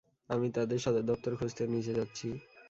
আমি 0.29 0.47
তাদের 0.57 0.79
সদর 0.79 1.03
দপ্তর 1.09 1.31
খুঁজতে 1.39 1.63
নিচে 1.67 1.93
যাচ্ছি। 1.99 2.27